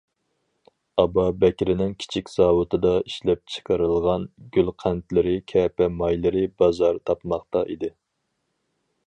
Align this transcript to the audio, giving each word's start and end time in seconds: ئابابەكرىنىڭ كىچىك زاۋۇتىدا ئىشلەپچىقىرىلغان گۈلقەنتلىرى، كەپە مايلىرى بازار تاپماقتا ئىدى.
ئابابەكرىنىڭ 1.01 1.91
كىچىك 2.03 2.31
زاۋۇتىدا 2.35 2.93
ئىشلەپچىقىرىلغان 3.11 4.27
گۈلقەنتلىرى، 4.57 5.35
كەپە 5.55 5.91
مايلىرى 6.01 6.45
بازار 6.65 7.03
تاپماقتا 7.11 7.65
ئىدى. 7.71 7.95